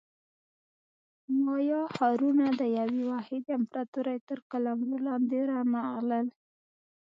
[1.43, 6.27] مایا ښارونه د یوې واحدې امپراتورۍ تر قلمرو لاندې رانغلل.